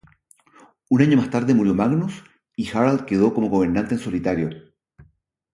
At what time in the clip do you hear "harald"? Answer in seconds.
2.75-3.05